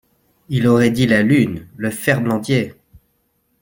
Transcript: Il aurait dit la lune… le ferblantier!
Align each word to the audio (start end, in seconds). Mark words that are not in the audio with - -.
Il 0.49 0.65
aurait 0.67 0.89
dit 0.89 1.05
la 1.05 1.21
lune… 1.21 1.67
le 1.77 1.91
ferblantier! 1.91 2.73